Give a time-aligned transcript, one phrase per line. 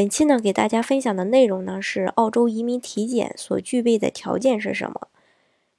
[0.00, 5.08] 本期呢，给大家分享的内容呢是澳洲移民体检所具备的条件是什么？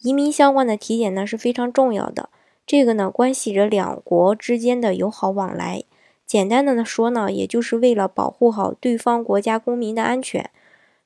[0.00, 2.30] 移民相关的体检呢是非常重要的，
[2.66, 5.84] 这个呢关系着两国之间的友好往来。
[6.24, 10.48] 简单的呢说呢，也就是为了保护好对方国家公民的安全。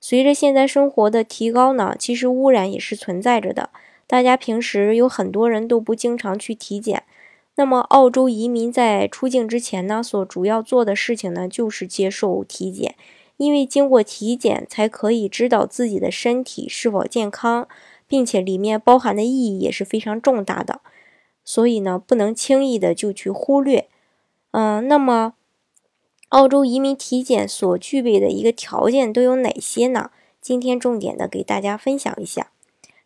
[0.00, 3.70] 随着现在生活的提高呢，其实污染也是存在着的。
[4.06, 7.02] 大家平时有很多人都不经常去体检。
[7.56, 12.94] 那么，澳洲移民在出境之前呢，所主要做的事情呢，就是接受体检，
[13.36, 17.68] 因为经过体检才可以知道自己的身体是否健康，
[18.06, 20.80] 并且里面包含的意义也是非常重大的，
[21.44, 23.88] 所以呢，不能轻易的就去忽略。
[24.52, 25.34] 嗯，那么，
[26.30, 30.10] 澳洲移民体检所具备的一个条件都有哪些呢？
[30.40, 32.52] 今天重点的给大家分享一下。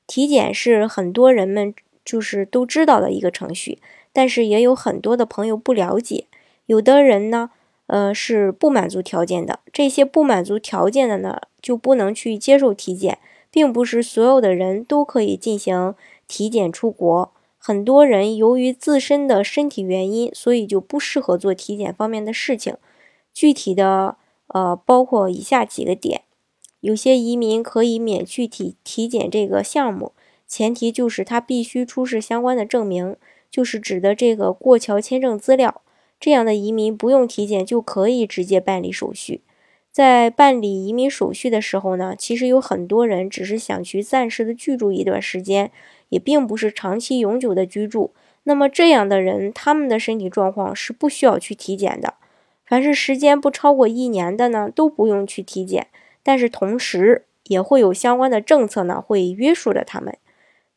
[0.07, 3.81] 体检是很多人们就是都知道的一个程序。
[4.15, 6.29] 但是也有很多的朋友不了解，
[6.67, 7.51] 有的人呢，
[7.89, 9.59] 呃，是不满足条件的。
[9.73, 13.19] 这些不满足条件的呢，就不能去接受体检，
[13.51, 15.97] 并不是所有的人都可以进行
[16.29, 17.33] 体检出国。
[17.59, 22.77] 很多人由于自身的身体原因，所以就不适合做体检方面的事情。
[23.33, 26.23] 具体的，呃，包括以下几个点：
[26.79, 30.13] 有些移民可以免去体体检这个项目，
[30.47, 33.17] 前提就是他必须出示相关的证明。
[33.55, 35.83] 就是指的这个过桥签证资料，
[36.19, 39.43] 这样的移民不用体检就可以直接办理手续。
[39.93, 45.71] 在办理移民手续的时候呢，其实有很多人只是想去暂时的居住一段时间，
[46.09, 48.13] 也并不是长期永久的居住。
[48.43, 52.15] 那么这样的人，他们的身体状况是不需要去体检的。
[52.67, 55.87] 凡是时间不超过一年的呢，都不用去体检。
[56.25, 60.19] 但是同时也会有相关的政策呢，会约束着他们。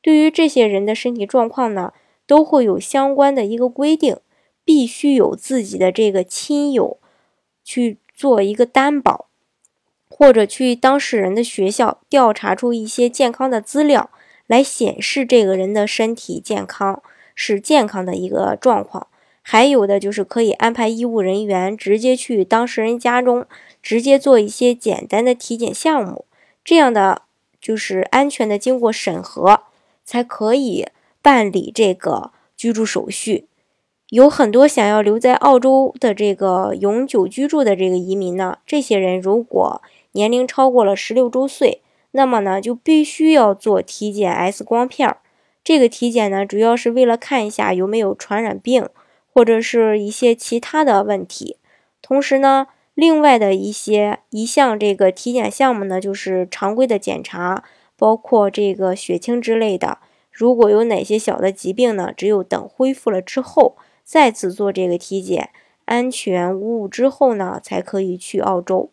[0.03, 1.91] 对于这些人的身体状况呢，
[2.27, 4.17] 都会有相关的一个规定，
[4.63, 6.99] 必须有自己的这个亲友
[7.63, 9.27] 去做一个担保，
[10.09, 14.09] 或者去当事人的学校调查出一些健康的资料
[14.45, 17.01] 来显示这个人的身体健康
[17.33, 19.07] 是健康的一个状况。
[19.41, 23.45] 还有的就是可以安排医务人员直接去当事人家中，
[23.81, 26.25] 直接做一些简单的体检项目，
[26.65, 27.21] 这样的
[27.61, 29.61] 就是安全的经过审核
[30.03, 30.87] 才可以。
[31.21, 33.47] 办理这个居住手续，
[34.09, 38.59] 有很多想要留在澳洲的这个永久居住的这个移民呢。
[38.65, 39.81] 这些人如果
[40.13, 45.17] 年龄超过了十六周岁，那么呢就必须要做体检 X 光片儿。
[45.63, 48.87] 这个体检呢，主要是为了看一下有没有传染病
[49.33, 51.57] 或者是一些其他的问题。
[52.01, 57.65] 同时呢，另外的一些一项这个体检项目呢，就是常规的检查，
[57.97, 59.97] 包括这个血清之类的。
[60.37, 62.13] 如果有哪些小的疾病呢？
[62.15, 65.49] 只有等恢复了之后，再次做这个体检，
[65.85, 68.91] 安全无误之后呢，才可以去澳洲。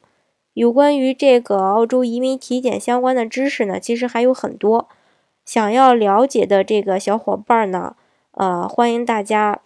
[0.55, 4.88] 有关于这个澳洲移民体检相关的知识呢，其实还有很多。
[5.44, 7.94] 想要了解的这个小伙伴呢，
[8.31, 9.61] 呃，欢迎大家，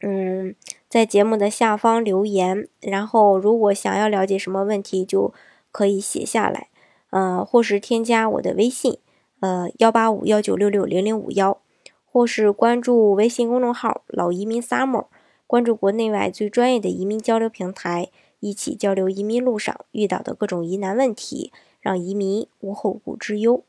[0.00, 0.54] 嗯，
[0.88, 2.68] 在节目的下方留言。
[2.80, 5.34] 然后，如果想要了解什么问题，就
[5.72, 6.68] 可以写下来，
[7.10, 8.98] 呃，或是添加我的微信。
[9.44, 11.58] 呃，幺八五幺九六六零零五幺，
[12.06, 15.04] 或是关注微信公众号“老移民 summer”，
[15.46, 18.08] 关注国内外最专业的移民交流平台，
[18.40, 23.62] 一起交流移民路上遇到的各种疑难问题，让移民无后顾之忧。